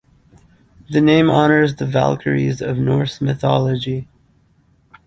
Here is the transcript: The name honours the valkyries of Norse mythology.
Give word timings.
The 0.89 0.99
name 0.99 1.29
honours 1.29 1.75
the 1.75 1.85
valkyries 1.85 2.59
of 2.59 2.79
Norse 2.79 3.21
mythology. 3.21 4.07